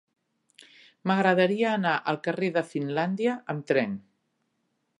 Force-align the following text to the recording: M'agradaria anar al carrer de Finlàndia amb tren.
M'agradaria 1.09 1.67
anar 1.73 1.91
al 2.13 2.19
carrer 2.29 2.49
de 2.55 2.63
Finlàndia 2.73 3.37
amb 3.55 3.69
tren. 3.73 3.95